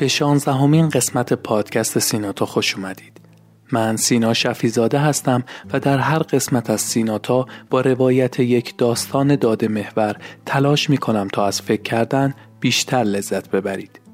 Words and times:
به 0.00 0.08
شانزدهمین 0.08 0.88
قسمت 0.88 1.32
پادکست 1.32 1.98
سیناتا 1.98 2.46
خوش 2.46 2.74
اومدید. 2.74 3.20
من 3.72 3.96
سینا 3.96 4.34
شفیزاده 4.34 4.98
هستم 4.98 5.44
و 5.72 5.80
در 5.80 5.98
هر 5.98 6.18
قسمت 6.18 6.70
از 6.70 6.80
سیناتا 6.80 7.46
با 7.70 7.80
روایت 7.80 8.40
یک 8.40 8.76
داستان 8.78 9.36
داده 9.36 9.68
محور 9.68 10.16
تلاش 10.46 10.90
می 10.90 10.98
کنم 10.98 11.28
تا 11.28 11.46
از 11.46 11.60
فکر 11.60 11.82
کردن 11.82 12.34
بیشتر 12.60 13.02
لذت 13.02 13.50
ببرید. 13.50 14.09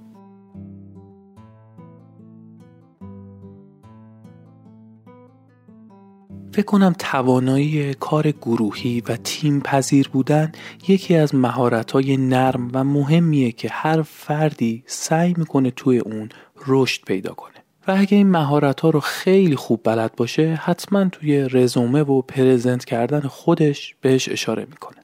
فکر 6.56 6.64
کنم 6.64 6.94
توانایی 6.98 7.94
کار 7.94 8.30
گروهی 8.30 9.02
و 9.08 9.16
تیم 9.16 9.60
پذیر 9.60 10.08
بودن 10.08 10.52
یکی 10.88 11.14
از 11.16 11.34
مهارت‌های 11.34 12.16
نرم 12.16 12.70
و 12.72 12.84
مهمیه 12.84 13.52
که 13.52 13.68
هر 13.72 14.02
فردی 14.02 14.82
سعی 14.86 15.34
می‌کنه 15.36 15.70
توی 15.70 15.98
اون 15.98 16.28
رشد 16.66 17.04
پیدا 17.04 17.34
کنه. 17.34 17.54
و 17.88 17.94
اگه 17.96 18.16
این 18.16 18.30
مهارت 18.30 18.80
ها 18.80 18.90
رو 18.90 19.00
خیلی 19.00 19.56
خوب 19.56 19.80
بلد 19.84 20.16
باشه 20.16 20.54
حتما 20.54 21.04
توی 21.04 21.48
رزومه 21.50 22.02
و 22.02 22.22
پرزنت 22.22 22.84
کردن 22.84 23.20
خودش 23.20 23.94
بهش 24.00 24.28
اشاره 24.28 24.66
می‌کنه. 24.70 24.98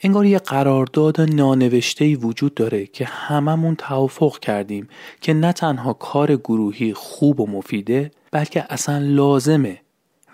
انگار 0.00 0.26
یه 0.26 0.38
قرارداد 0.38 1.20
نانوشته 1.20 2.16
وجود 2.16 2.54
داره 2.54 2.86
که 2.86 3.04
هممون 3.04 3.76
توافق 3.76 4.38
کردیم 4.38 4.88
که 5.20 5.34
نه 5.34 5.52
تنها 5.52 5.92
کار 5.92 6.36
گروهی 6.36 6.94
خوب 6.94 7.40
و 7.40 7.46
مفیده 7.46 8.10
بلکه 8.30 8.64
اصلا 8.70 8.98
لازمه 8.98 9.83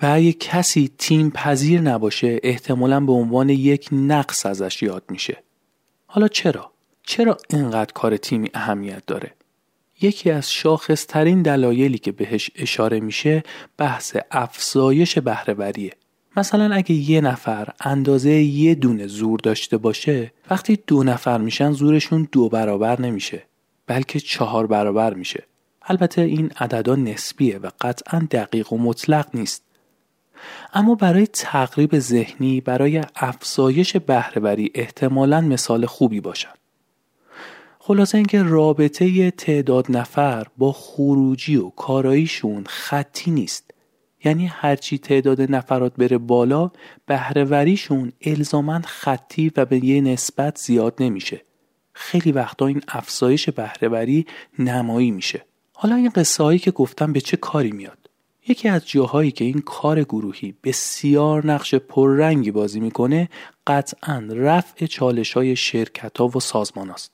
و 0.02 0.06
اگه 0.06 0.32
کسی 0.32 0.90
تیم 0.98 1.30
پذیر 1.30 1.80
نباشه 1.80 2.40
احتمالا 2.42 3.00
به 3.00 3.12
عنوان 3.12 3.48
یک 3.48 3.88
نقص 3.92 4.46
ازش 4.46 4.82
یاد 4.82 5.04
میشه. 5.08 5.42
حالا 6.06 6.28
چرا؟ 6.28 6.72
چرا 7.02 7.36
اینقدر 7.50 7.92
کار 7.92 8.16
تیمی 8.16 8.50
اهمیت 8.54 9.06
داره؟ 9.06 9.32
یکی 10.00 10.30
از 10.30 10.52
شاخصترین 10.52 11.42
دلایلی 11.42 11.98
که 11.98 12.12
بهش 12.12 12.50
اشاره 12.54 13.00
میشه 13.00 13.42
بحث 13.76 14.16
افزایش 14.30 15.18
بهرهوریه. 15.18 15.92
مثلا 16.36 16.74
اگه 16.74 16.92
یه 16.92 17.20
نفر 17.20 17.68
اندازه 17.80 18.30
یه 18.30 18.74
دونه 18.74 19.06
زور 19.06 19.40
داشته 19.42 19.76
باشه 19.76 20.32
وقتی 20.50 20.78
دو 20.86 21.04
نفر 21.04 21.38
میشن 21.38 21.72
زورشون 21.72 22.28
دو 22.32 22.48
برابر 22.48 23.00
نمیشه 23.00 23.42
بلکه 23.86 24.20
چهار 24.20 24.66
برابر 24.66 25.14
میشه. 25.14 25.44
البته 25.82 26.22
این 26.22 26.50
عددا 26.56 26.96
نسبیه 26.96 27.58
و 27.58 27.70
قطعا 27.80 28.26
دقیق 28.30 28.72
و 28.72 28.78
مطلق 28.78 29.28
نیست. 29.34 29.62
اما 30.74 30.94
برای 30.94 31.26
تقریب 31.26 31.98
ذهنی 31.98 32.60
برای 32.60 33.02
افزایش 33.16 33.96
بهرهوری 33.96 34.70
احتمالا 34.74 35.40
مثال 35.40 35.86
خوبی 35.86 36.20
باشن 36.20 36.50
خلاصه 37.90 38.18
اینکه 38.18 38.42
رابطه 38.42 39.30
تعداد 39.30 39.86
نفر 39.88 40.46
با 40.58 40.72
خروجی 40.72 41.56
و 41.56 41.70
کاراییشون 41.70 42.64
خطی 42.66 43.30
نیست. 43.30 43.70
یعنی 44.24 44.46
هرچی 44.46 44.98
تعداد 44.98 45.40
نفرات 45.42 45.96
بره 45.96 46.18
بالا 46.18 46.70
بهرهوریشون 47.06 48.12
الزاما 48.20 48.80
خطی 48.84 49.52
و 49.56 49.64
به 49.64 49.84
یه 49.84 50.00
نسبت 50.00 50.58
زیاد 50.58 50.94
نمیشه. 51.00 51.44
خیلی 51.92 52.32
وقتا 52.32 52.66
این 52.66 52.82
افزایش 52.88 53.48
بهرهوری 53.48 54.26
نمایی 54.58 55.10
میشه. 55.10 55.44
حالا 55.74 55.94
این 55.94 56.08
قصه 56.08 56.44
هایی 56.44 56.58
که 56.58 56.70
گفتم 56.70 57.12
به 57.12 57.20
چه 57.20 57.36
کاری 57.36 57.72
میاد؟ 57.72 57.99
یکی 58.48 58.68
از 58.68 58.88
جاهایی 58.88 59.30
که 59.30 59.44
این 59.44 59.60
کار 59.60 60.02
گروهی 60.02 60.54
بسیار 60.64 61.46
نقش 61.46 61.74
پررنگی 61.74 62.50
بازی 62.50 62.80
می‌کنه 62.80 63.28
قطعا 63.66 64.28
رفع 64.30 64.86
چالش 64.86 65.32
های 65.32 65.56
شرکت 65.56 66.18
ها 66.18 66.28
و 66.28 66.40
سازمان 66.40 66.90
است. 66.90 67.12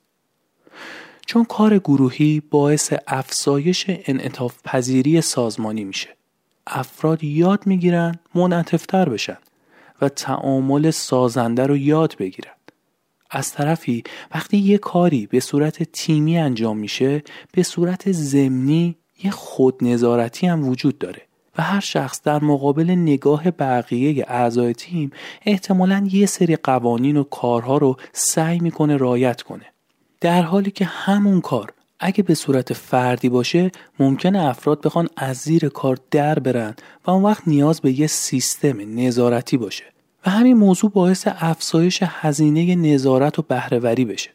چون 1.25 1.43
کار 1.43 1.77
گروهی 1.77 2.39
باعث 2.39 2.93
افزایش 3.07 3.85
انعطاف 3.87 4.55
پذیری 4.63 5.21
سازمانی 5.21 5.83
میشه. 5.83 6.09
افراد 6.67 7.23
یاد 7.23 7.67
می‌گیرن 7.67 8.19
منعطفتر 8.35 9.09
بشن 9.09 9.37
و 10.01 10.09
تعامل 10.09 10.91
سازنده 10.91 11.65
رو 11.65 11.77
یاد 11.77 12.15
بگیرن. 12.19 12.51
از 13.31 13.51
طرفی 13.51 14.03
وقتی 14.35 14.57
یه 14.57 14.77
کاری 14.77 15.27
به 15.27 15.39
صورت 15.39 15.83
تیمی 15.83 16.37
انجام 16.37 16.77
میشه 16.77 17.23
به 17.51 17.63
صورت 17.63 18.11
زمینی 18.11 18.97
یه 19.23 19.31
خود 19.31 19.75
نظارتی 19.81 20.47
هم 20.47 20.67
وجود 20.67 20.97
داره 20.97 21.21
و 21.57 21.61
هر 21.61 21.79
شخص 21.79 22.21
در 22.23 22.43
مقابل 22.43 22.91
نگاه 22.91 23.51
بقیه 23.51 24.25
اعضای 24.27 24.73
تیم 24.73 25.11
احتمالا 25.45 26.07
یه 26.11 26.25
سری 26.25 26.55
قوانین 26.55 27.17
و 27.17 27.23
کارها 27.23 27.77
رو 27.77 27.97
سعی 28.13 28.59
می‌کنه 28.59 28.97
رایت 28.97 29.41
کنه. 29.41 29.65
در 30.21 30.41
حالی 30.41 30.71
که 30.71 30.85
همون 30.85 31.41
کار 31.41 31.73
اگه 31.99 32.23
به 32.23 32.35
صورت 32.35 32.73
فردی 32.73 33.29
باشه 33.29 33.71
ممکنه 33.99 34.45
افراد 34.45 34.81
بخوان 34.81 35.09
از 35.17 35.37
زیر 35.37 35.69
کار 35.69 35.97
در 36.11 36.39
برن 36.39 36.75
و 37.07 37.11
اون 37.11 37.23
وقت 37.23 37.47
نیاز 37.47 37.81
به 37.81 37.99
یه 37.99 38.07
سیستم 38.07 38.99
نظارتی 38.99 39.57
باشه. 39.57 39.83
و 40.25 40.29
همین 40.29 40.57
موضوع 40.57 40.91
باعث 40.91 41.27
افزایش 41.27 41.99
هزینه 42.03 42.75
نظارت 42.75 43.39
و 43.39 43.41
بهرهوری 43.41 44.05
بشه. 44.05 44.29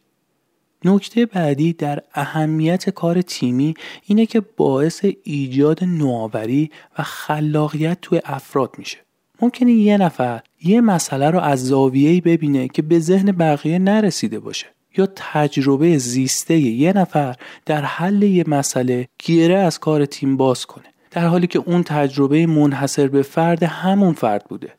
نکته 0.84 1.26
بعدی 1.26 1.72
در 1.72 2.03
اهمیت 2.15 2.91
کار 2.91 3.22
تیمی 3.22 3.75
اینه 4.04 4.26
که 4.26 4.41
باعث 4.41 5.04
ایجاد 5.25 5.84
نوآوری 5.84 6.70
و 6.98 7.03
خلاقیت 7.03 7.98
توی 8.00 8.20
افراد 8.25 8.75
میشه. 8.78 8.98
ممکنه 9.42 9.72
یه 9.72 9.97
نفر 9.97 10.41
یه 10.62 10.81
مسئله 10.81 11.31
رو 11.31 11.38
از 11.41 11.66
زاویه‌ای 11.66 12.21
ببینه 12.21 12.69
که 12.69 12.82
به 12.82 12.98
ذهن 12.98 13.32
بقیه 13.32 13.78
نرسیده 13.78 14.41
باشه 14.41 14.66
یا 14.98 15.09
تجربه 15.16 15.98
زیسته 15.98 16.59
یه 16.59 16.92
نفر 16.92 17.37
در 17.66 17.82
حل 17.84 18.22
یه 18.22 18.44
مسئله 18.47 19.09
گیره 19.19 19.59
از 19.59 19.78
کار 19.78 20.06
تیم 20.06 20.37
باز 20.37 20.66
کنه 20.66 20.84
در 21.10 21.26
حالی 21.26 21.47
که 21.47 21.59
اون 21.59 21.82
تجربه 21.82 22.47
منحصر 22.47 23.09
به 23.09 23.22
فرد 23.22 23.62
همون 23.62 24.12
فرد 24.12 24.44
بوده 24.48 24.72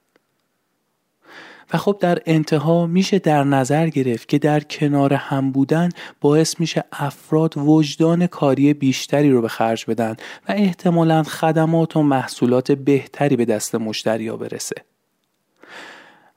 خب 1.78 1.98
در 2.00 2.20
انتها 2.26 2.88
میشه 2.88 3.20
در 3.20 3.44
نظر 3.44 3.90
گرفت 3.90 4.30
که 4.30 4.40
در 4.40 4.60
کنار 4.60 5.14
هم 5.14 5.52
بودن 5.52 5.90
باعث 6.22 6.60
میشه 6.60 6.84
افراد 6.92 7.54
وجدان 7.58 8.28
کاری 8.28 8.74
بیشتری 8.74 9.32
رو 9.32 9.42
به 9.42 9.48
خرج 9.48 9.86
بدن 9.88 10.16
و 10.50 10.52
احتمالا 10.52 11.24
خدمات 11.24 11.98
و 11.98 12.02
محصولات 12.04 12.72
بهتری 12.72 13.36
به 13.36 13.46
دست 13.46 13.76
مشتریا 13.76 14.38
برسه. 14.38 14.76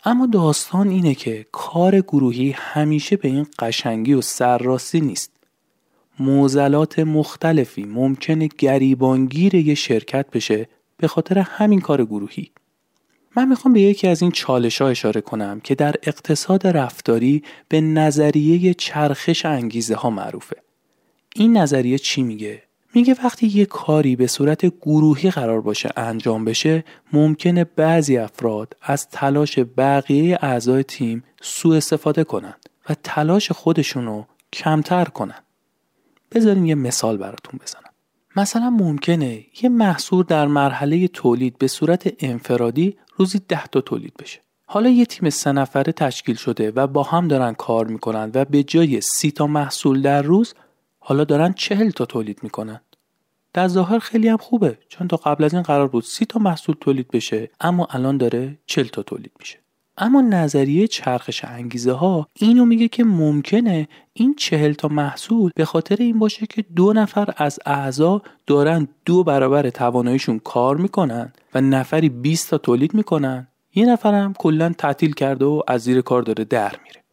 اما 0.05 0.27
داستان 0.27 0.89
اینه 0.89 1.15
که 1.15 1.47
کار 1.53 2.01
گروهی 2.01 2.51
همیشه 2.57 3.17
به 3.17 3.29
این 3.29 3.47
قشنگی 3.59 4.15
و 4.15 4.21
سرراستی 4.21 5.01
نیست. 5.01 5.33
موزلات 6.19 6.99
مختلفی 6.99 7.85
ممکنه 7.85 8.49
گریبانگیر 8.59 9.55
یه 9.55 9.75
شرکت 9.75 10.31
بشه 10.31 10.69
به 10.97 11.09
خاطر 11.09 11.39
همین 11.39 11.81
کار 11.81 12.05
گروهی. 12.05 12.51
من 13.37 13.49
می‌خوام 13.49 13.75
به 13.75 13.81
یکی 13.81 14.09
از 14.09 14.23
این 14.23 14.31
چالش 14.31 14.83
ها 14.83 14.89
اشاره 14.89 15.21
کنم 15.21 15.61
که 15.61 15.75
در 15.75 15.95
اقتصاد 16.03 16.67
رفتاری 16.67 17.43
به 17.69 17.81
نظریه 17.81 18.75
چرخش 18.75 19.47
انگیزه 19.47 19.95
ها 19.95 20.11
معروفه. 20.11 20.57
این 21.35 21.57
نظریه 21.57 21.99
چی 21.99 22.23
میگه؟ 22.23 22.63
میگه 22.95 23.17
وقتی 23.25 23.47
یه 23.47 23.65
کاری 23.65 24.17
به 24.17 24.27
صورت 24.27 24.67
گروهی 24.67 25.31
قرار 25.31 25.61
باشه 25.61 25.91
انجام 25.97 26.45
بشه 26.45 26.85
ممکنه 27.13 27.65
بعضی 27.65 28.17
افراد 28.17 28.77
از 28.83 29.09
تلاش 29.09 29.59
بقیه 29.59 30.39
اعضای 30.43 30.83
تیم 30.83 31.25
سوء 31.43 31.77
استفاده 31.77 32.25
کنند 32.25 32.69
و 32.89 32.95
تلاش 33.03 33.53
خودشونو 33.53 34.25
کمتر 34.53 35.05
کنند. 35.05 35.43
بذارین 36.33 36.67
یه 36.67 36.75
مثال 36.75 37.17
براتون 37.17 37.61
بزنم. 37.63 37.91
مثلا 38.37 38.71
ممکنه 38.71 39.45
یه 39.63 39.69
محصول 39.69 40.25
در 40.25 40.47
مرحله 40.47 41.09
تولید 41.09 41.59
به 41.59 41.67
صورت 41.67 42.13
انفرادی 42.21 42.97
روزی 43.17 43.41
ده 43.49 43.67
تا 43.67 43.81
تولید 43.81 44.15
بشه. 44.15 44.41
حالا 44.67 44.89
یه 44.89 45.07
تیم 45.07 45.31
سه 45.31 45.53
نفره 45.53 45.93
تشکیل 45.93 46.37
شده 46.37 46.71
و 46.71 46.87
با 46.87 47.03
هم 47.03 47.29
دارن 47.29 47.55
کار 47.55 47.87
می‌کنن 47.87 48.31
و 48.35 48.45
به 48.45 48.63
جای 48.63 49.01
سی 49.01 49.31
تا 49.31 49.47
محصول 49.47 50.03
در 50.03 50.23
روز 50.23 50.55
حالا 50.99 51.25
دارن 51.25 51.53
چهل 51.53 51.91
تا 51.91 52.05
تولید 52.05 52.43
می‌کنن. 52.43 52.81
در 53.53 53.69
ظاهر 53.69 53.99
خیلی 53.99 54.29
هم 54.29 54.37
خوبه 54.37 54.79
چون 54.89 55.09
تا 55.09 55.17
قبل 55.17 55.45
از 55.45 55.55
این 55.55 55.63
قرار 55.63 55.89
بود 55.89 56.05
سی 56.05 56.25
تا 56.25 56.39
محصول 56.39 56.77
تولید 56.81 57.09
بشه 57.09 57.51
اما 57.61 57.87
الان 57.91 58.17
داره 58.17 58.59
چل 58.67 58.85
تا 58.85 59.03
تولید 59.03 59.33
میشه. 59.39 59.59
اما 59.99 60.21
نظریه 60.21 60.87
چرخش 60.87 61.45
انگیزه 61.45 61.93
ها 61.93 62.29
اینو 62.35 62.65
میگه 62.65 62.89
که 62.89 63.05
ممکنه 63.05 63.89
این 64.13 64.35
چهل 64.35 64.73
تا 64.73 64.89
محصول 64.89 65.51
به 65.57 65.65
خاطر 65.65 65.97
این 65.99 66.19
باشه 66.19 66.47
که 66.47 66.65
دو 66.77 66.93
نفر 66.93 67.35
از 67.37 67.59
اعضا 67.67 68.23
دارن 68.47 68.89
دو 69.05 69.25
برابر 69.25 69.71
تواناییشون 69.71 70.39
کار 70.39 70.77
می‌کنن 70.77 71.33
و 71.55 71.61
نفری 71.61 72.09
20 72.09 72.51
تا 72.51 72.59
تولید 72.59 72.95
می‌کنن. 72.95 73.49
یه 73.75 73.87
نفرم 73.87 74.33
کلا 74.33 74.73
تعطیل 74.79 75.13
کرده 75.13 75.45
و 75.45 75.63
از 75.69 75.83
زیر 75.83 76.01
کار 76.01 76.23
داره 76.23 76.45
در 76.45 76.73
میره. 76.85 77.06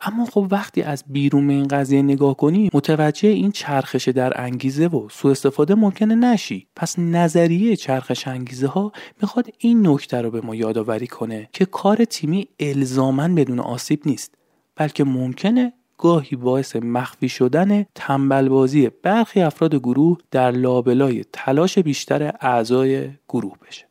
اما 0.00 0.24
خب 0.24 0.46
وقتی 0.50 0.82
از 0.82 1.04
بیرون 1.06 1.50
این 1.50 1.68
قضیه 1.68 2.02
نگاه 2.02 2.36
کنی 2.36 2.70
متوجه 2.74 3.28
این 3.28 3.52
چرخش 3.52 4.08
در 4.08 4.40
انگیزه 4.40 4.86
و 4.86 5.08
سوء 5.08 5.30
استفاده 5.30 5.74
ممکنه 5.74 6.14
نشی 6.14 6.66
پس 6.76 6.98
نظریه 6.98 7.76
چرخش 7.76 8.28
انگیزه 8.28 8.66
ها 8.66 8.92
می‌خواد 9.22 9.46
این 9.58 9.86
نکته 9.86 10.20
رو 10.20 10.30
به 10.30 10.40
ما 10.40 10.54
یادآوری 10.54 11.06
کنه 11.06 11.48
که 11.52 11.64
کار 11.64 12.04
تیمی 12.04 12.48
الزاما 12.60 13.28
بدون 13.28 13.60
آسیب 13.60 14.02
نیست 14.06 14.34
بلکه 14.76 15.04
ممکنه 15.04 15.72
گاهی 15.98 16.36
باعث 16.36 16.76
مخفی 16.76 17.28
شدن 17.28 17.86
تنبلبازی 17.94 18.90
برخی 19.02 19.40
افراد 19.40 19.74
گروه 19.74 20.18
در 20.30 20.50
لابلای 20.50 21.24
تلاش 21.32 21.78
بیشتر 21.78 22.32
اعضای 22.40 23.10
گروه 23.28 23.54
بشه. 23.68 23.86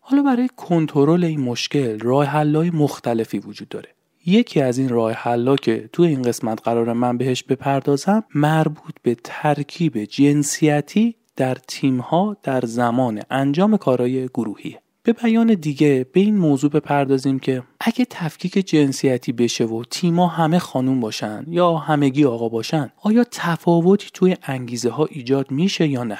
حالا 0.00 0.22
برای 0.22 0.48
کنترل 0.56 1.24
این 1.24 1.40
مشکل 1.40 1.98
راه 1.98 2.26
حلای 2.26 2.70
مختلفی 2.70 3.38
وجود 3.38 3.68
داره. 3.68 3.88
یکی 4.26 4.60
از 4.60 4.78
این 4.78 4.88
راه 4.88 5.12
حلا 5.12 5.56
که 5.56 5.88
تو 5.92 6.02
این 6.02 6.22
قسمت 6.22 6.62
قرار 6.62 6.92
من 6.92 7.18
بهش 7.18 7.42
بپردازم 7.42 8.24
مربوط 8.34 8.94
به 9.02 9.16
ترکیب 9.24 10.04
جنسیتی 10.04 11.16
در 11.36 11.54
تیمها 11.54 12.36
در 12.42 12.60
زمان 12.60 13.22
انجام 13.30 13.76
کارهای 13.76 14.26
گروهیه. 14.26 14.80
به 15.02 15.12
بیان 15.12 15.54
دیگه 15.54 16.06
به 16.12 16.20
این 16.20 16.36
موضوع 16.36 16.70
بپردازیم 16.70 17.38
که 17.38 17.62
اگه 17.80 18.06
تفکیک 18.10 18.52
جنسیتی 18.52 19.32
بشه 19.32 19.64
و 19.64 19.84
تیما 19.90 20.26
همه 20.26 20.58
خانوم 20.58 21.00
باشن 21.00 21.44
یا 21.48 21.76
همگی 21.76 22.24
آقا 22.24 22.48
باشن 22.48 22.92
آیا 23.02 23.24
تفاوتی 23.30 24.08
توی 24.14 24.36
انگیزه 24.42 24.90
ها 24.90 25.06
ایجاد 25.10 25.50
میشه 25.50 25.88
یا 25.88 26.04
نه 26.04 26.18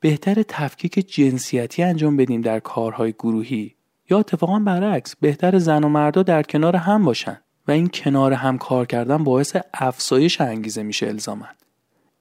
بهتر 0.00 0.42
تفکیک 0.42 1.14
جنسیتی 1.14 1.82
انجام 1.82 2.16
بدیم 2.16 2.40
در 2.40 2.60
کارهای 2.60 3.12
گروهی 3.12 3.74
یا 4.10 4.18
اتفاقا 4.18 4.58
برعکس 4.58 5.16
بهتر 5.16 5.58
زن 5.58 5.84
و 5.84 5.88
مردا 5.88 6.22
در 6.22 6.42
کنار 6.42 6.76
هم 6.76 7.04
باشن 7.04 7.40
و 7.68 7.70
این 7.70 7.88
کنار 7.94 8.32
هم 8.32 8.58
کار 8.58 8.86
کردن 8.86 9.24
باعث 9.24 9.56
افزایش 9.74 10.40
انگیزه 10.40 10.82
میشه 10.82 11.06
الزامن 11.06 11.54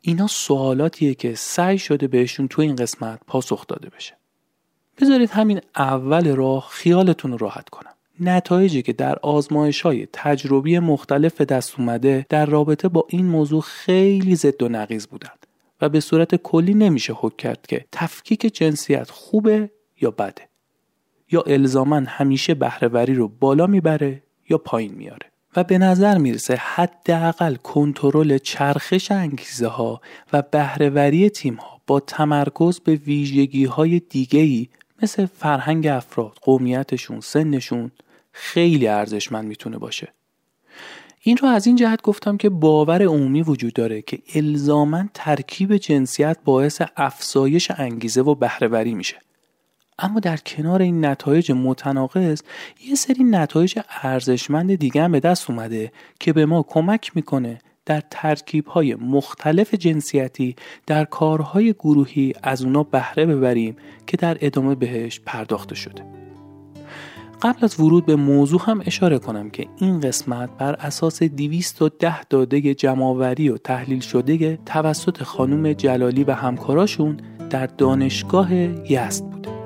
اینا 0.01 0.27
سوالاتیه 0.27 1.13
که 1.13 1.35
سعی 1.35 1.77
شده 1.77 2.07
بهشون 2.07 2.47
تو 2.47 2.61
این 2.61 2.75
قسمت 2.75 3.19
پاسخ 3.27 3.67
داده 3.67 3.89
بشه. 3.89 4.17
بذارید 5.01 5.29
همین 5.29 5.61
اول 5.75 6.35
راه 6.35 6.67
خیالتون 6.71 7.37
راحت 7.37 7.69
کنم. 7.69 7.93
نتایجی 8.19 8.81
که 8.81 8.93
در 8.93 9.19
آزمایش 9.19 9.81
های 9.81 10.07
تجربی 10.13 10.79
مختلف 10.79 11.41
دست 11.41 11.79
اومده 11.79 12.25
در 12.29 12.45
رابطه 12.45 12.87
با 12.87 13.05
این 13.09 13.25
موضوع 13.25 13.61
خیلی 13.61 14.35
زد 14.35 14.63
و 14.63 14.69
نقیز 14.69 15.07
بودند 15.07 15.47
و 15.81 15.89
به 15.89 15.99
صورت 15.99 16.35
کلی 16.35 16.73
نمیشه 16.73 17.13
حک 17.13 17.37
کرد 17.37 17.67
که 17.67 17.85
تفکیک 17.91 18.55
جنسیت 18.55 19.09
خوبه 19.11 19.71
یا 20.01 20.11
بده. 20.11 20.48
یا 21.31 21.41
الزاما 21.41 21.95
همیشه 22.07 22.53
بهرهوری 22.53 23.13
رو 23.13 23.27
بالا 23.27 23.67
می‌بره 23.67 24.23
یا 24.49 24.57
پایین 24.57 24.93
میاره 24.93 25.27
و 25.55 25.63
به 25.63 25.77
نظر 25.77 26.17
می‌رسه 26.17 26.55
حداقل 26.55 27.55
کنترل 27.55 28.37
چرخش 28.37 29.11
انگیزه 29.11 29.67
ها 29.67 30.01
و 30.33 30.41
بهرهوری 30.41 31.29
تیم 31.29 31.55
ها 31.55 31.81
با 31.87 31.99
تمرکز 31.99 32.79
به 32.79 32.95
ویژگی 32.95 33.65
های 33.65 33.99
دیگه 33.99 34.39
ای 34.39 34.67
مثل 35.03 35.25
فرهنگ 35.25 35.87
افراد، 35.87 36.37
قومیتشون، 36.41 37.19
سنشون 37.19 37.91
خیلی 38.31 38.87
ارزشمند 38.87 39.45
می‌تونه 39.45 39.77
باشه. 39.77 40.13
این 41.21 41.37
رو 41.37 41.47
از 41.47 41.67
این 41.67 41.75
جهت 41.75 42.01
گفتم 42.01 42.37
که 42.37 42.49
باور 42.49 43.03
عمومی 43.03 43.41
وجود 43.41 43.73
داره 43.73 44.01
که 44.01 44.19
الزاما 44.35 45.03
ترکیب 45.13 45.77
جنسیت 45.77 46.37
باعث 46.45 46.81
افزایش 46.97 47.71
انگیزه 47.71 48.21
و 48.21 48.35
بهرهوری 48.35 48.93
میشه. 48.93 49.17
اما 49.99 50.19
در 50.19 50.37
کنار 50.37 50.81
این 50.81 51.05
نتایج 51.05 51.51
متناقض 51.51 52.41
یه 52.87 52.95
سری 52.95 53.23
نتایج 53.23 53.79
ارزشمند 54.01 54.75
دیگه 54.75 55.03
هم 55.03 55.11
به 55.11 55.19
دست 55.19 55.49
اومده 55.49 55.91
که 56.19 56.33
به 56.33 56.45
ما 56.45 56.63
کمک 56.63 57.11
می‌کنه 57.15 57.59
در 57.85 58.03
ترکیب 58.09 58.67
های 58.67 58.95
مختلف 58.95 59.73
جنسیتی 59.73 60.55
در 60.87 61.05
کارهای 61.05 61.73
گروهی 61.73 62.33
از 62.43 62.63
اونا 62.63 62.83
بهره 62.83 63.25
ببریم 63.25 63.75
که 64.07 64.17
در 64.17 64.37
ادامه 64.41 64.75
بهش 64.75 65.19
پرداخته 65.25 65.75
شده. 65.75 66.03
قبل 67.41 67.65
از 67.65 67.79
ورود 67.79 68.05
به 68.05 68.15
موضوع 68.15 68.61
هم 68.63 68.81
اشاره 68.85 69.19
کنم 69.19 69.49
که 69.49 69.67
این 69.77 69.99
قسمت 69.99 70.49
بر 70.57 70.73
اساس 70.73 71.23
210 71.23 72.23
داده 72.23 72.73
جمعآوری 72.73 73.49
و 73.49 73.57
تحلیل 73.57 73.99
شده 73.99 74.59
توسط 74.65 75.23
خانم 75.23 75.73
جلالی 75.73 76.23
و 76.23 76.31
همکاراشون 76.31 77.17
در 77.49 77.65
دانشگاه 77.65 78.53
یزد 78.91 79.23
بوده. 79.23 79.58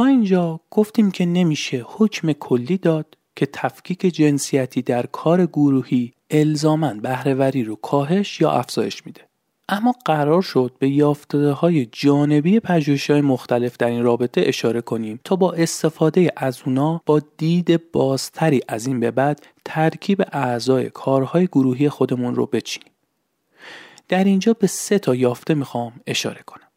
تا 0.00 0.06
اینجا 0.06 0.60
گفتیم 0.70 1.10
که 1.10 1.26
نمیشه 1.26 1.84
حکم 1.86 2.32
کلی 2.32 2.78
داد 2.78 3.16
که 3.36 3.46
تفکیک 3.46 4.00
جنسیتی 4.00 4.82
در 4.82 5.06
کار 5.06 5.46
گروهی 5.46 6.12
الزامن 6.30 7.00
بهرهوری 7.00 7.64
رو 7.64 7.76
کاهش 7.76 8.40
یا 8.40 8.50
افزایش 8.50 9.06
میده. 9.06 9.20
اما 9.68 9.94
قرار 10.04 10.42
شد 10.42 10.72
به 10.78 10.88
یافتده 10.88 11.52
های 11.52 11.86
جانبی 11.86 12.60
پژوهش 12.60 13.10
های 13.10 13.20
مختلف 13.20 13.76
در 13.76 13.86
این 13.86 14.02
رابطه 14.02 14.42
اشاره 14.44 14.80
کنیم 14.80 15.20
تا 15.24 15.36
با 15.36 15.52
استفاده 15.52 16.32
از 16.36 16.60
اونا 16.66 17.00
با 17.06 17.20
دید 17.36 17.92
بازتری 17.92 18.60
از 18.68 18.86
این 18.86 19.00
به 19.00 19.10
بعد 19.10 19.46
ترکیب 19.64 20.22
اعضای 20.32 20.90
کارهای 20.90 21.46
گروهی 21.46 21.88
خودمون 21.88 22.34
رو 22.34 22.46
بچینیم. 22.46 22.92
در 24.08 24.24
اینجا 24.24 24.52
به 24.52 24.66
سه 24.66 24.98
تا 24.98 25.14
یافته 25.14 25.54
می‌خوام 25.54 25.92
اشاره 26.06 26.42
کنم. 26.46 26.69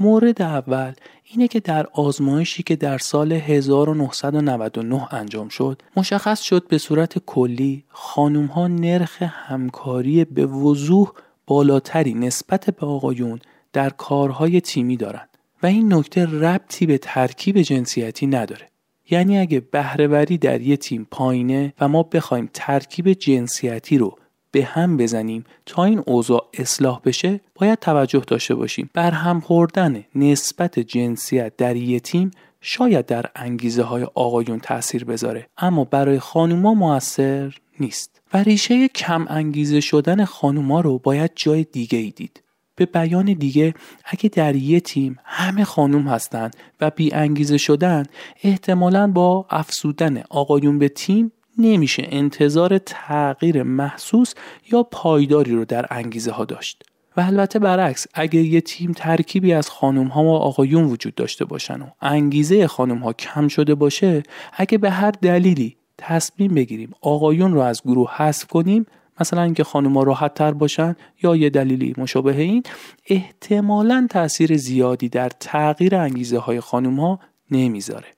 مورد 0.00 0.42
اول 0.42 0.92
اینه 1.24 1.48
که 1.48 1.60
در 1.60 1.86
آزمایشی 1.92 2.62
که 2.62 2.76
در 2.76 2.98
سال 2.98 3.32
1999 3.32 5.14
انجام 5.14 5.48
شد 5.48 5.82
مشخص 5.96 6.40
شد 6.42 6.68
به 6.68 6.78
صورت 6.78 7.18
کلی 7.18 7.84
خانوم 7.88 8.46
ها 8.46 8.68
نرخ 8.68 9.22
همکاری 9.22 10.24
به 10.24 10.46
وضوح 10.46 11.12
بالاتری 11.46 12.14
نسبت 12.14 12.70
به 12.70 12.86
آقایون 12.86 13.40
در 13.72 13.90
کارهای 13.90 14.60
تیمی 14.60 14.96
دارند 14.96 15.28
و 15.62 15.66
این 15.66 15.94
نکته 15.94 16.26
ربطی 16.26 16.86
به 16.86 16.98
ترکیب 16.98 17.62
جنسیتی 17.62 18.26
نداره. 18.26 18.68
یعنی 19.10 19.38
اگه 19.38 19.60
بهرهوری 19.60 20.38
در 20.38 20.60
یه 20.60 20.76
تیم 20.76 21.06
پایینه 21.10 21.72
و 21.80 21.88
ما 21.88 22.02
بخوایم 22.02 22.50
ترکیب 22.54 23.12
جنسیتی 23.12 23.98
رو 23.98 24.18
به 24.50 24.64
هم 24.64 24.96
بزنیم. 24.96 25.44
تا 25.66 25.84
این 25.84 26.02
اوضاع 26.06 26.48
اصلاح 26.54 27.00
بشه 27.04 27.40
باید 27.54 27.78
توجه 27.78 28.22
داشته 28.26 28.54
باشیم. 28.54 28.90
بر 28.94 29.10
هم 29.10 29.40
خوردن 29.40 30.04
نسبت 30.14 30.78
جنسیت 30.78 31.56
در 31.56 31.76
یه 31.76 32.00
تیم 32.00 32.30
شاید 32.60 33.06
در 33.06 33.26
انگیزه 33.36 33.82
های 33.82 34.06
آقایون 34.14 34.60
تاثیر 34.60 35.04
بذاره. 35.04 35.46
اما 35.58 35.84
برای 35.84 36.18
خانوما 36.18 36.74
موثر 36.74 37.54
نیست. 37.80 38.20
و 38.34 38.42
ریشه 38.42 38.88
کم 38.88 39.26
انگیزه 39.28 39.80
شدن 39.80 40.24
خانوما 40.24 40.80
رو 40.80 40.98
باید 40.98 41.30
جای 41.34 41.64
دیگه 41.64 41.98
ای 41.98 42.10
دید. 42.10 42.42
به 42.78 42.86
بیان 42.86 43.24
دیگه 43.32 43.74
اگه 44.04 44.28
در 44.28 44.56
یه 44.56 44.80
تیم 44.80 45.18
همه 45.24 45.64
خانوم 45.64 46.08
هستند 46.08 46.56
و 46.80 46.90
بی 46.90 47.12
انگیزه 47.12 47.58
شدن 47.58 48.02
احتمالا 48.42 49.06
با 49.06 49.46
افسودن 49.50 50.22
آقایون 50.30 50.78
به 50.78 50.88
تیم 50.88 51.32
نمیشه 51.58 52.08
انتظار 52.10 52.78
تغییر 52.78 53.62
محسوس 53.62 54.34
یا 54.72 54.82
پایداری 54.82 55.52
رو 55.52 55.64
در 55.64 55.86
انگیزه 55.90 56.30
ها 56.30 56.44
داشت. 56.44 56.82
و 57.16 57.20
البته 57.20 57.58
برعکس 57.58 58.06
اگه 58.14 58.40
یه 58.40 58.60
تیم 58.60 58.92
ترکیبی 58.92 59.52
از 59.52 59.70
خانم 59.70 60.06
ها 60.06 60.24
و 60.24 60.34
آقایون 60.34 60.84
وجود 60.84 61.14
داشته 61.14 61.44
باشن 61.44 61.82
و 61.82 61.86
انگیزه 62.00 62.66
خانم 62.66 62.98
ها 62.98 63.12
کم 63.12 63.48
شده 63.48 63.74
باشه 63.74 64.22
اگه 64.52 64.78
به 64.78 64.90
هر 64.90 65.10
دلیلی 65.10 65.76
تصمیم 65.98 66.54
بگیریم 66.54 66.92
آقایون 67.00 67.52
رو 67.52 67.60
از 67.60 67.82
گروه 67.82 68.10
حذف 68.16 68.46
کنیم 68.46 68.86
مثلا 69.20 69.42
اینکه 69.42 69.62
ها 69.62 70.02
راحت 70.02 70.34
تر 70.34 70.52
باشن 70.52 70.96
یا 71.22 71.36
یه 71.36 71.50
دلیلی 71.50 71.94
مشابه 71.98 72.40
این 72.40 72.62
احتمالا 73.06 74.06
تاثیر 74.10 74.56
زیادی 74.56 75.08
در 75.08 75.28
تغییر 75.28 75.96
انگیزه 75.96 76.38
های 76.38 76.60
خانم 76.60 77.00
ها 77.00 77.20
نمی‌ذاره. 77.50 78.17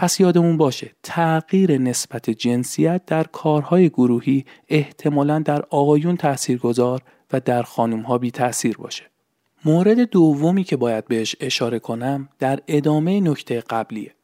پس 0.00 0.20
یادمون 0.20 0.56
باشه 0.56 0.90
تغییر 1.02 1.78
نسبت 1.78 2.30
جنسیت 2.30 3.06
در 3.06 3.24
کارهای 3.24 3.88
گروهی 3.88 4.44
احتمالا 4.68 5.38
در 5.38 5.62
آقایون 5.70 6.16
تاثیرگذار 6.16 7.02
و 7.32 7.40
در 7.40 7.62
خانم 7.62 8.00
ها 8.00 8.18
بی 8.18 8.30
تاثیر 8.30 8.76
باشه. 8.76 9.04
مورد 9.64 10.00
دومی 10.00 10.64
که 10.64 10.76
باید 10.76 11.04
بهش 11.04 11.36
اشاره 11.40 11.78
کنم 11.78 12.28
در 12.38 12.60
ادامه 12.68 13.20
نکته 13.20 13.60
قبلیه. 13.60 14.14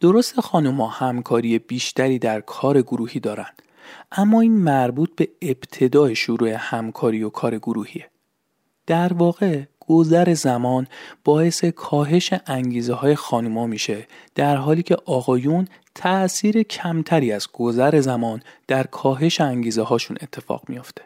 درست 0.00 0.40
خانم 0.40 0.80
ها 0.80 0.86
همکاری 0.86 1.58
بیشتری 1.58 2.18
در 2.18 2.40
کار 2.40 2.82
گروهی 2.82 3.20
دارند 3.20 3.62
اما 4.12 4.40
این 4.40 4.56
مربوط 4.56 5.10
به 5.16 5.28
ابتدای 5.42 6.14
شروع 6.14 6.54
همکاری 6.58 7.22
و 7.22 7.28
کار 7.28 7.58
گروهیه. 7.58 8.10
در 8.86 9.12
واقع 9.12 9.62
گذر 9.88 10.34
زمان 10.34 10.86
باعث 11.24 11.64
کاهش 11.64 12.34
انگیزه 12.46 12.94
های 12.94 13.14
خانوما 13.14 13.66
میشه 13.66 14.06
در 14.34 14.56
حالی 14.56 14.82
که 14.82 14.96
آقایون 15.06 15.68
تأثیر 15.94 16.62
کمتری 16.62 17.32
از 17.32 17.48
گذر 17.52 18.00
زمان 18.00 18.42
در 18.66 18.82
کاهش 18.82 19.40
انگیزه 19.40 19.82
هاشون 19.82 20.16
اتفاق 20.22 20.62
میافته. 20.68 21.02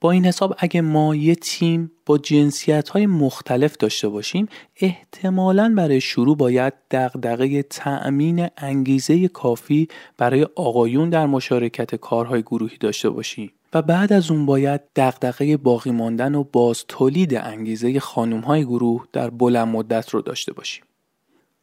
با 0.00 0.10
این 0.10 0.26
حساب 0.26 0.54
اگه 0.58 0.80
ما 0.80 1.14
یه 1.14 1.34
تیم 1.34 1.90
با 2.06 2.18
جنسیت 2.18 2.88
های 2.88 3.06
مختلف 3.06 3.76
داشته 3.76 4.08
باشیم 4.08 4.48
احتمالا 4.80 5.74
برای 5.76 6.00
شروع 6.00 6.36
باید 6.36 6.72
دغدغه 6.90 7.62
تأمین 7.62 8.48
انگیزه 8.56 9.28
کافی 9.28 9.88
برای 10.16 10.46
آقایون 10.54 11.10
در 11.10 11.26
مشارکت 11.26 11.94
کارهای 11.94 12.42
گروهی 12.42 12.76
داشته 12.78 13.10
باشیم 13.10 13.52
و 13.74 13.82
بعد 13.82 14.12
از 14.12 14.30
اون 14.30 14.46
باید 14.46 14.80
دغدغه 14.96 15.56
باقی 15.56 15.90
ماندن 15.90 16.34
و 16.34 16.44
باز 16.44 16.84
تولید 16.88 17.34
انگیزه 17.34 18.00
خانم 18.00 18.40
های 18.40 18.64
گروه 18.64 19.06
در 19.12 19.30
بلند 19.30 19.68
مدت 19.68 20.10
رو 20.10 20.22
داشته 20.22 20.52
باشیم. 20.52 20.84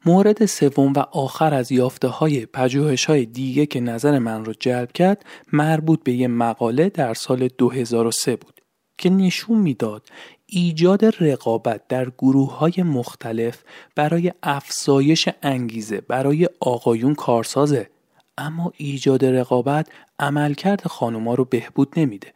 مورد 0.05 0.45
سوم 0.45 0.93
و 0.93 0.99
آخر 0.99 1.53
از 1.53 1.71
یافته 1.71 2.07
های 2.07 2.45
پژوهش 2.45 3.05
های 3.05 3.25
دیگه 3.25 3.65
که 3.65 3.79
نظر 3.79 4.19
من 4.19 4.45
رو 4.45 4.53
جلب 4.59 4.91
کرد 4.91 5.25
مربوط 5.53 6.03
به 6.03 6.13
یه 6.13 6.27
مقاله 6.27 6.89
در 6.89 7.13
سال 7.13 7.47
2003 7.57 8.35
بود 8.35 8.61
که 8.97 9.09
نشون 9.09 9.57
می‌داد 9.57 10.09
ایجاد 10.45 11.05
رقابت 11.23 11.87
در 11.87 12.09
گروه 12.09 12.57
های 12.57 12.73
مختلف 12.77 13.63
برای 13.95 14.31
افزایش 14.43 15.29
انگیزه 15.43 16.01
برای 16.01 16.49
آقایون 16.59 17.15
کارسازه 17.15 17.89
اما 18.37 18.73
ایجاد 18.77 19.25
رقابت 19.25 19.87
عملکرد 20.19 20.87
خانوما 20.87 21.33
رو 21.33 21.45
بهبود 21.45 21.93
نمیده. 21.99 22.33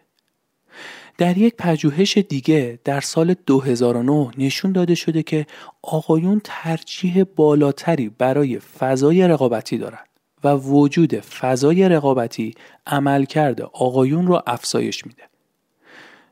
در 1.17 1.37
یک 1.37 1.55
پژوهش 1.55 2.17
دیگه 2.17 2.79
در 2.83 3.01
سال 3.01 3.35
2009 3.45 4.31
نشون 4.37 4.71
داده 4.71 4.95
شده 4.95 5.23
که 5.23 5.45
آقایون 5.81 6.41
ترجیح 6.43 7.23
بالاتری 7.23 8.09
برای 8.09 8.59
فضای 8.59 9.27
رقابتی 9.27 9.77
دارند 9.77 10.09
و 10.43 10.55
وجود 10.55 11.19
فضای 11.19 11.89
رقابتی 11.89 12.55
عملکرد 12.87 13.61
آقایون 13.61 14.27
رو 14.27 14.41
افزایش 14.47 15.05
میده. 15.05 15.23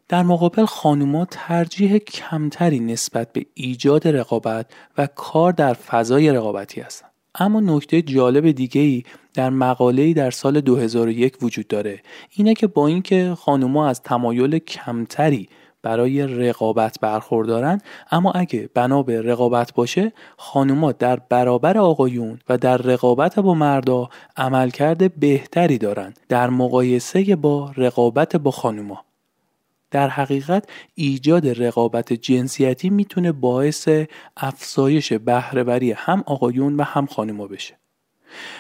در 0.10 0.24
مقابل 0.24 0.66
خانوما 0.66 1.26
ترجیح 1.26 1.98
کمتری 1.98 2.80
نسبت 2.80 3.34
به 3.34 3.46
ایجاد 3.54 4.08
رقابت 4.08 4.72
و 4.98 5.08
کار 5.08 5.52
در 5.52 5.74
فضای 5.74 6.32
رقابتی 6.32 6.82
هستند. 6.82 7.12
اما 7.40 7.60
نکته 7.60 8.02
جالب 8.02 8.52
دیگه 8.52 8.82
ای 8.82 9.04
در 9.34 9.50
مقاله 9.50 10.14
در 10.14 10.32
سال 10.32 10.62
2001 10.62 11.38
وجود 11.42 11.68
داره. 11.68 12.00
اینه 12.32 12.54
که 12.54 12.68
با 12.68 12.88
اینکه 12.88 13.36
خانوما 13.40 13.88
از 13.88 14.02
تمایل 14.02 14.58
کمتری 14.58 15.50
برای 15.82 16.28
رقابت 16.28 17.00
برخوردارن 17.02 17.82
اما 18.12 18.32
اگه 18.32 18.70
بنا 18.74 19.04
به 19.04 19.22
رقابت 19.22 19.74
باشه 19.74 20.12
خانوما 20.38 20.92
در 20.92 21.20
برابر 21.30 21.78
آقایون 21.78 22.40
و 22.50 22.58
در 22.58 22.78
رقابت 22.78 23.40
با 23.40 23.54
مردا 23.54 24.10
عملکرد 24.38 25.20
بهتری 25.20 25.78
دارن 25.78 26.14
در 26.30 26.50
مقایسه 26.50 27.36
با 27.36 27.72
رقابت 27.78 28.36
با 28.36 28.52
خانوما. 28.52 29.07
در 29.92 30.10
حقیقت 30.10 30.70
ایجاد 30.96 31.64
رقابت 31.64 32.14
جنسیتی 32.14 32.90
می‌تونه 32.90 33.32
باعث 33.32 33.90
افزایش 34.38 35.14
بهرهوری 35.14 35.92
هم 35.92 36.24
آقایون 36.26 36.76
و 36.76 36.84
هم 36.84 37.06
خانوما 37.06 37.48
بشه. 37.48 37.78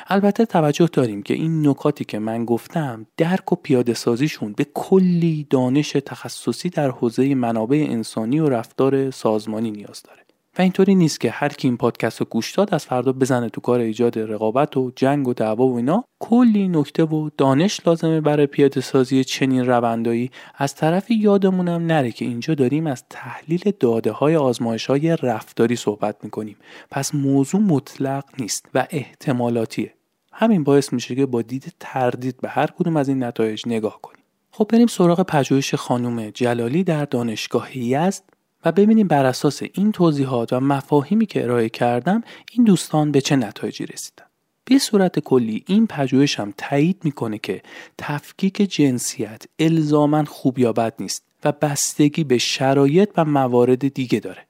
البته 0.07 0.46
توجه 0.46 0.89
داریم 0.93 1.24
که 1.24 1.34
این 1.34 1.67
نکاتی 1.67 2.05
که 2.05 2.19
من 2.19 2.46
گفتم 2.46 3.07
درک 3.17 3.53
و 3.53 3.55
پیاده 3.55 3.93
سازیشون 3.93 4.53
به 4.53 4.65
کلی 4.74 5.48
دانش 5.50 5.91
تخصصی 5.91 6.69
در 6.69 6.89
حوزه 6.89 7.36
منابع 7.36 7.88
انسانی 7.89 8.39
و 8.39 8.50
رفتار 8.50 9.12
سازمانی 9.12 9.72
نیاز 9.72 10.03
داره. 10.03 10.26
و 10.58 10.62
اینطوری 10.62 10.96
نیست 10.96 11.20
که 11.20 11.32
هر 11.32 11.50
کی 11.50 11.68
این 11.68 11.78
پادکست 11.78 12.20
رو 12.20 12.28
گوش 12.30 12.52
داد 12.52 12.74
از 12.74 12.86
فردا 12.86 13.12
بزنه 13.14 13.50
تو 13.50 13.62
کار 13.62 13.80
ایجاد 13.80 14.20
رقابت 14.20 14.78
و 14.78 14.92
جنگ 14.96 15.28
و 15.28 15.34
دعوا 15.34 15.68
و 15.68 15.76
اینا. 15.78 16.04
کلی 16.20 16.68
نکته 16.68 17.04
و 17.04 17.30
دانش 17.38 17.88
لازمه 17.88 18.22
برای 18.22 18.48
پیاده 18.48 18.82
سازی 18.82 19.24
چنین 19.24 19.66
روندایی. 19.66 20.32
از 20.56 20.76
طرفی 20.76 21.16
یادمونم 21.16 21.86
نره 21.86 22.12
که 22.12 22.26
اینجا 22.26 22.56
داریم 22.56 22.88
از 22.88 23.04
تحلیل 23.10 23.72
داده 23.80 24.12
های 24.12 24.36
آزمایش 24.36 24.86
های 24.86 25.18
رفتاری 25.22 25.76
صحبت 25.76 26.16
می‌کنیم. 26.24 26.58
پس 26.92 27.16
موضوع 27.16 27.62
مطلق 27.62 28.24
نیست 28.40 28.66
و 28.74 28.88
احتمالاتیه. 28.90 29.94
همین 30.34 30.64
باعث 30.64 30.94
میشه 30.94 31.16
که 31.16 31.26
با 31.26 31.42
دید 31.42 31.74
تردید 31.80 32.42
به 32.42 32.50
هر 32.50 32.68
کدوم 32.68 32.98
از 32.98 33.10
این 33.10 33.24
نتایج 33.24 33.64
نگاه 33.66 34.02
کنیم. 34.02 34.24
خب 34.52 34.68
بریم 34.70 34.88
سراغ 34.88 35.22
پژوهش 35.22 35.76
خانم 35.76 36.30
جلالی 36.30 36.84
در 36.84 37.06
دانشگاه 37.06 37.78
یزد 37.78 38.24
و 38.66 38.72
ببینیم 38.72 39.08
بر 39.08 39.26
اساس 39.26 39.62
این 39.74 39.92
توضیحات 39.92 40.54
و 40.54 40.60
مفاهیمی 40.60 41.26
که 41.26 41.44
ارائه 41.44 41.70
کردم 41.70 42.22
این 42.52 42.66
دوستان 42.66 43.12
به 43.12 43.22
چه 43.22 43.36
نتایجی 43.36 43.86
رسیدن. 43.86 44.26
به 44.66 44.78
صورت 44.78 45.20
کلی 45.20 45.64
این 45.68 45.88
پژوهش 45.88 46.40
هم 46.40 46.54
تایید 46.58 47.02
می‌کنه 47.04 47.38
که 47.38 47.62
تفکیک 47.98 48.56
جنسیت 48.56 49.44
الزاما 49.60 50.24
خوب 50.24 50.60
یا 50.60 50.74
بد 50.74 50.94
نیست 51.00 51.24
و 51.44 51.52
بستگی 51.52 52.24
به 52.24 52.38
شرایط 52.38 53.10
و 53.18 53.26
موارد 53.26 53.94
دیگه 53.94 54.20
داره. 54.20 54.48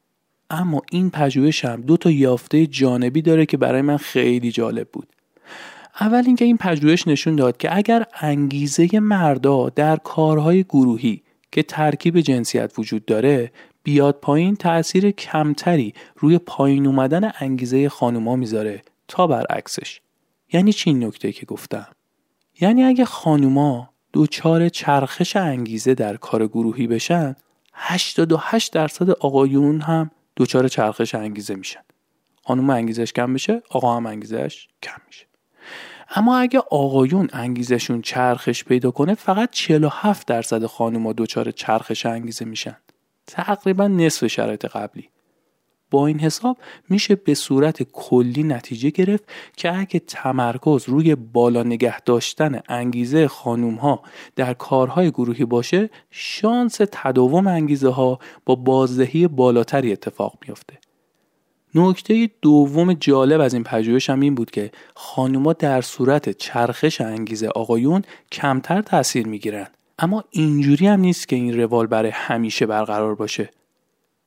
اما 0.50 0.82
این 0.92 1.10
پژوهش 1.10 1.66
هم 1.66 1.82
دو 1.82 1.98
تا 1.98 2.12
یافته 2.12 2.68
جانبی 2.68 3.22
داره 3.22 3.46
که 3.46 3.58
برای 3.58 3.82
من 3.82 3.98
خیلی 3.98 4.52
جالب 4.52 4.88
بود. 4.94 5.08
اول 6.00 6.24
اینکه 6.26 6.46
این 6.46 6.58
پژوهش 6.58 7.08
نشون 7.08 7.36
داد 7.36 7.58
که 7.58 7.78
اگر 7.78 8.06
انگیزه 8.22 9.00
مردا 9.00 9.70
در 9.70 9.96
کارهای 9.96 10.64
گروهی 10.64 11.22
که 11.52 11.64
ترکیب 11.64 12.20
جنسیت 12.20 12.74
وجود 12.78 13.06
داره 13.06 13.52
بیاد 13.88 14.20
پایین 14.22 14.56
تاثیر 14.56 15.12
کمتری 15.12 15.94
روی 16.16 16.38
پایین 16.38 16.88
اومدن 16.88 17.32
انگیزه 17.40 17.90
خانوما 17.90 18.36
می‌ذاره 18.36 18.82
تا 19.08 19.28
برعکسش. 19.28 20.02
یعنی 20.54 20.74
چی 20.74 20.90
این 20.90 21.04
نکته 21.04 21.32
که 21.32 21.46
گفتم؟ 21.46 21.88
یعنی 22.62 22.84
اگه 22.84 23.06
خانوما 23.06 23.90
دوچار 24.14 24.70
چرخش 24.70 25.36
انگیزه 25.36 25.94
در 25.94 26.18
کار 26.18 26.48
گروهی 26.48 26.88
بشن 26.88 27.36
88 27.74 28.74
درصد 28.74 29.10
آقایون 29.10 29.82
هم 29.82 30.12
دوچار 30.36 30.68
چرخش 30.68 31.16
انگیزه 31.16 31.56
میشن. 31.56 31.84
خانوم 32.44 32.70
انگیزش 32.70 33.14
کم 33.14 33.34
بشه 33.34 33.62
آقا 33.70 33.98
هم 33.98 34.06
انگیزش 34.06 34.68
کم 34.84 35.02
میشه. 35.08 35.26
اما 36.16 36.38
اگه 36.38 36.60
آقایون 36.60 37.30
انگیزشون 37.34 38.02
چرخش 38.02 38.64
پیدا 38.64 38.92
کنه 38.92 39.16
فقط 39.16 39.52
47 39.52 40.28
درصد 40.28 40.66
خانوما 40.66 41.14
دوچار 41.14 41.52
چرخش 41.52 42.06
انگیزه 42.06 42.46
میشن. 42.46 42.78
تقریبا 43.28 43.88
نصف 43.88 44.28
شرایط 44.28 44.66
قبلی. 44.66 45.10
با 45.92 46.08
این 46.08 46.20
حساب 46.20 46.58
میشه 46.90 47.16
به 47.16 47.34
صورت 47.34 47.84
کلی 47.84 48.44
نتیجه 48.44 48.90
گرفت 48.90 49.24
که 49.58 49.80
اگه 49.80 50.00
تمرکز 50.00 50.90
روی 50.90 51.16
بالا 51.16 51.64
نگه 51.64 52.02
داشتن 52.02 52.62
انگیزه 52.70 53.28
خانوم 53.28 53.76
ها 53.76 54.02
در 54.36 54.54
کارهای 54.54 55.12
گروهی 55.12 55.46
باشه 55.46 55.90
شانس 56.10 56.82
تداوم 56.92 57.48
انگیزه 57.48 57.90
ها 57.90 58.20
با 58.46 58.56
بازدهی 58.56 59.28
بالاتری 59.28 59.92
اتفاق 59.92 60.38
میافته. 60.42 60.78
نکته 61.76 62.30
دوم 62.42 62.94
جالب 62.94 63.42
از 63.42 63.54
این 63.54 63.64
پژوهش 63.64 64.10
هم 64.10 64.20
این 64.20 64.36
بود 64.36 64.52
که 64.52 64.72
خانوما 64.96 65.54
در 65.54 65.82
صورت 65.82 66.30
چرخش 66.30 67.02
انگیزه 67.02 67.48
آقایون 67.48 68.02
کمتر 68.32 68.82
تاثیر 68.82 69.28
می‌گیرن. 69.28 69.68
اما 70.00 70.24
اینجوری 70.30 70.88
هم 70.88 71.00
نیست 71.00 71.28
که 71.28 71.36
این 71.36 71.62
روال 71.62 71.88
برای 71.88 72.12
همیشه 72.12 72.66
برقرار 72.66 73.16
باشه. 73.16 73.50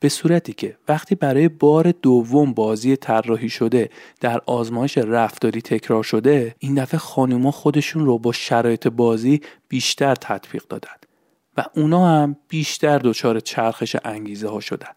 به 0.00 0.09
صورتی 0.09 0.53
که 0.53 0.77
وقتی 0.89 1.15
برای 1.15 1.49
بار 1.49 1.91
دوم 1.91 2.53
بازی 2.53 2.97
طراحی 2.97 3.49
شده 3.49 3.91
در 4.21 4.41
آزمایش 4.47 4.99
رفتاری 4.99 5.62
تکرار 5.62 6.03
شده 6.03 6.55
این 6.59 6.75
دفعه 6.75 6.99
خانوما 6.99 7.50
خودشون 7.50 8.07
رو 8.07 8.19
با 8.19 8.33
شرایط 8.33 8.87
بازی 8.87 9.41
بیشتر 9.69 10.15
تطبیق 10.15 10.62
دادن 10.69 10.95
و 11.57 11.65
اونا 11.75 12.09
هم 12.09 12.37
بیشتر 12.49 12.99
دچار 12.99 13.41
چرخش 13.41 13.97
انگیزه 14.05 14.49
ها 14.49 14.61
شدن. 14.61 14.93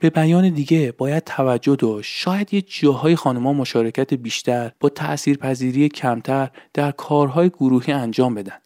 به 0.00 0.10
بیان 0.10 0.48
دیگه 0.50 0.92
باید 0.98 1.24
توجه 1.24 1.76
داشت. 1.76 2.12
شاید 2.16 2.54
یه 2.54 2.62
جاهای 2.62 3.16
خانوما 3.16 3.52
مشارکت 3.52 4.14
بیشتر 4.14 4.72
با 4.80 4.88
تاثیرپذیری 4.88 5.88
کمتر 5.88 6.50
در 6.74 6.90
کارهای 6.90 7.48
گروهی 7.48 7.92
انجام 7.92 8.34
بدن. 8.34 8.58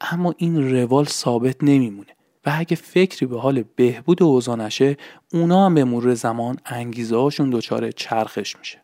اما 0.00 0.34
این 0.36 0.70
روال 0.70 1.04
ثابت 1.04 1.56
نمیمونه. 1.62 2.16
و 2.46 2.52
اگه 2.56 2.76
فکری 2.76 3.26
به 3.26 3.40
حال 3.40 3.64
بهبود 3.76 4.22
اوضاع 4.22 4.56
نشه 4.56 4.96
اونا 5.32 5.66
هم 5.66 5.74
به 5.74 5.84
مرور 5.84 6.14
زمان 6.14 6.58
انگیزه 6.66 7.16
هاشون 7.16 7.50
دچار 7.50 7.90
چرخش 7.90 8.56
میشه. 8.56 8.82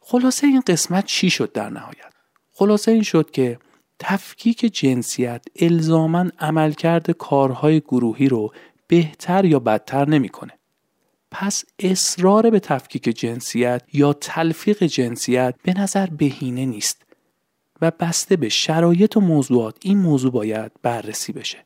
خلاصه 0.00 0.46
این 0.46 0.62
قسمت 0.66 1.04
چی 1.04 1.30
شد 1.30 1.52
در 1.52 1.70
نهایت؟ 1.70 2.12
خلاصه 2.52 2.90
این 2.90 3.02
شد 3.02 3.30
که 3.30 3.58
تفکیک 3.98 4.60
جنسیت 4.60 5.44
الزاما 5.56 6.26
عملکرد 6.38 7.10
کارهای 7.10 7.80
گروهی 7.80 8.28
رو 8.28 8.52
بهتر 8.86 9.44
یا 9.44 9.58
بدتر 9.58 10.08
نمی‌کنه. 10.08 10.52
پس 11.30 11.64
اصرار 11.78 12.50
به 12.50 12.60
تفکیک 12.60 13.02
جنسیت 13.02 13.82
یا 13.92 14.12
تلفیق 14.12 14.82
جنسیت 14.82 15.54
به 15.62 15.80
نظر 15.80 16.06
بهینه 16.06 16.66
نیست. 16.66 17.07
و 17.82 17.90
بسته 17.90 18.36
به 18.36 18.48
شرایط 18.48 19.16
و 19.16 19.20
موضوعات 19.20 19.76
این 19.82 19.98
موضوع 19.98 20.32
باید 20.32 20.72
بررسی 20.82 21.32
بشه. 21.32 21.58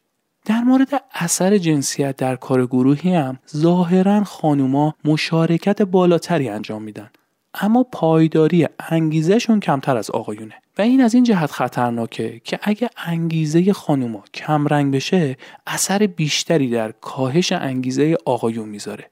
در 0.44 0.60
مورد 0.60 1.04
اثر 1.14 1.58
جنسیت 1.58 2.16
در 2.16 2.36
کار 2.36 2.66
گروهی 2.66 3.14
هم 3.14 3.38
ظاهرا 3.56 4.24
خانوما 4.24 4.94
مشارکت 5.04 5.82
بالاتری 5.82 6.48
انجام 6.48 6.82
میدن 6.82 7.10
اما 7.54 7.82
پایداری 7.92 8.68
انگیزشون 8.88 9.60
کمتر 9.60 9.96
از 9.96 10.10
آقایونه. 10.10 10.54
و 10.78 10.82
این 10.82 11.00
از 11.00 11.14
این 11.14 11.24
جهت 11.24 11.50
خطرناکه 11.50 12.40
که 12.44 12.58
اگه 12.62 12.90
انگیزه 13.06 13.72
خانوما 13.72 14.24
کم 14.34 14.66
رنگ 14.66 14.94
بشه 14.94 15.36
اثر 15.66 15.98
بیشتری 16.06 16.70
در 16.70 16.92
کاهش 16.92 17.52
انگیزه 17.52 18.16
آقایون 18.24 18.68
می‌ذاره. 18.68 19.10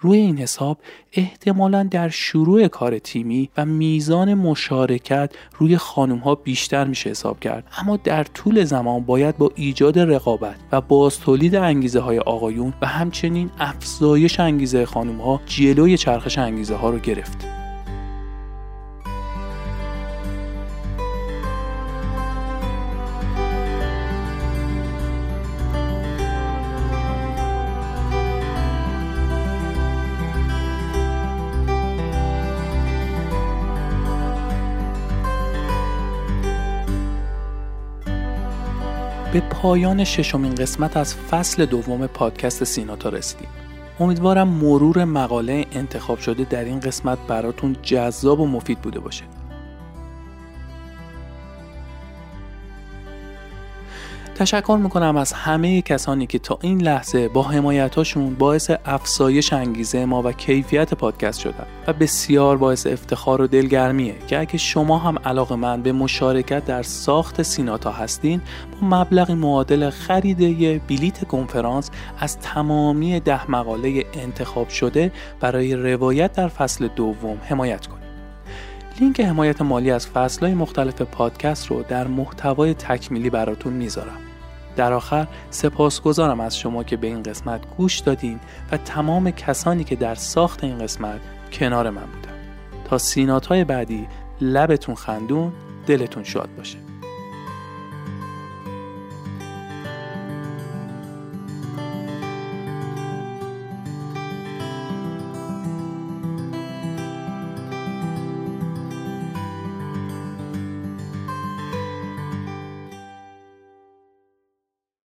روی 0.00 0.18
این 0.18 0.38
حساب 0.38 0.78
احتمالا 1.12 1.82
در 1.82 2.08
شروع 2.08 2.68
کار 2.68 2.98
تیمی 2.98 3.48
و 3.56 3.64
میزان 3.64 4.34
مشارکت 4.34 5.30
روی 5.58 5.76
خانم 5.76 6.18
ها 6.18 6.34
بیشتر 6.34 6.84
میشه 6.84 7.10
حساب 7.10 7.40
کرد. 7.40 7.64
اما 7.78 7.96
در 7.96 8.24
طول 8.24 8.64
زمان 8.64 9.04
باید 9.04 9.38
با 9.38 9.52
ایجاد 9.54 9.98
رقابت 9.98 10.56
و 10.72 10.80
باز 10.80 11.20
تولید 11.20 11.54
انگیزه 11.54 12.00
های 12.00 12.18
آقایون 12.18 12.74
و 12.82 12.86
همچنین 12.86 13.50
افزایش 13.58 14.40
انگیزه 14.40 14.86
خانم 14.86 15.20
ها 15.20 15.40
جلوی 15.46 15.96
چرخش 15.96 16.38
انگیزه 16.38 16.74
ها 16.74 16.90
رو 16.90 16.98
گرفت. 16.98 17.57
پایان 39.62 40.04
ششمین 40.04 40.54
قسمت 40.54 40.96
از 40.96 41.14
فصل 41.14 41.66
دوم 41.66 42.06
پادکست 42.06 42.64
سیناتا 42.64 43.08
رسیدیم. 43.08 43.48
امیدوارم 44.00 44.48
مرور 44.48 45.04
مقاله 45.04 45.66
انتخاب 45.72 46.18
شده 46.18 46.44
در 46.44 46.64
این 46.64 46.80
قسمت 46.80 47.18
براتون 47.28 47.76
جذاب 47.82 48.40
و 48.40 48.46
مفید 48.46 48.78
بوده 48.78 49.00
باشه. 49.00 49.24
تشکر 54.38 54.78
می‌کنم 54.82 55.16
از 55.16 55.32
همه 55.32 55.82
کسانی 55.82 56.26
که 56.26 56.38
تا 56.38 56.58
این 56.62 56.80
لحظه 56.82 57.28
با 57.28 57.42
حمایتاشون 57.42 58.34
باعث 58.34 58.70
افزایش 58.84 59.52
انگیزه 59.52 60.04
ما 60.04 60.22
و 60.22 60.32
کیفیت 60.32 60.94
پادکست 60.94 61.40
شدن 61.40 61.66
و 61.86 61.92
بسیار 61.92 62.56
باعث 62.56 62.86
افتخار 62.86 63.42
و 63.42 63.46
دلگرمیه 63.46 64.14
که 64.26 64.40
اگه 64.40 64.56
شما 64.56 64.98
هم 64.98 65.18
علاقه 65.24 65.56
من 65.56 65.82
به 65.82 65.92
مشارکت 65.92 66.64
در 66.64 66.82
ساخت 66.82 67.42
سیناتا 67.42 67.92
هستین 67.92 68.40
با 68.72 68.86
مبلغی 68.86 69.34
معادل 69.34 69.90
خرید 69.90 70.40
یه 70.40 70.80
بلیت 70.88 71.28
کنفرانس 71.28 71.90
از 72.18 72.38
تمامی 72.38 73.20
ده 73.20 73.50
مقاله 73.50 74.04
انتخاب 74.14 74.68
شده 74.68 75.12
برای 75.40 75.74
روایت 75.74 76.32
در 76.32 76.48
فصل 76.48 76.88
دوم 76.88 77.38
حمایت 77.48 77.86
کنید. 77.86 78.08
لینک 79.00 79.20
حمایت 79.20 79.62
مالی 79.62 79.90
از 79.90 80.06
فصلهای 80.06 80.54
مختلف 80.54 81.02
پادکست 81.02 81.66
رو 81.66 81.82
در 81.82 82.06
محتوای 82.06 82.74
تکمیلی 82.74 83.30
براتون 83.30 83.72
می‌ذارم. 83.72 84.27
در 84.78 84.92
آخر 84.92 85.26
سپاسگزارم 85.50 86.40
از 86.40 86.58
شما 86.58 86.84
که 86.84 86.96
به 86.96 87.06
این 87.06 87.22
قسمت 87.22 87.60
گوش 87.76 87.98
دادین 87.98 88.40
و 88.72 88.76
تمام 88.76 89.30
کسانی 89.30 89.84
که 89.84 89.96
در 89.96 90.14
ساخت 90.14 90.64
این 90.64 90.78
قسمت 90.78 91.20
کنار 91.52 91.90
من 91.90 92.06
بودن. 92.06 92.34
تا 92.84 92.98
سینات 92.98 93.46
های 93.46 93.64
بعدی 93.64 94.08
لبتون 94.40 94.94
خندون 94.94 95.52
دلتون 95.86 96.24
شاد 96.24 96.48
باشه. 96.56 96.87